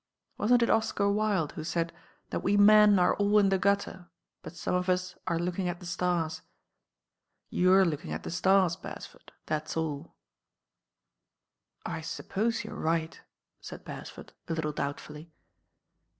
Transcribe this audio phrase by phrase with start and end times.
[0.39, 1.93] Wasn't it Oscar Wilde who said
[2.31, 4.09] that we men are all in the gutter;
[4.41, 6.41] but some of us are looking at the stars.
[7.51, 10.15] You're looking at the stars, Beresford, that's all."
[11.85, 13.21] "I suppose you're right,"
[13.59, 15.29] said Beresford a little doubtfully.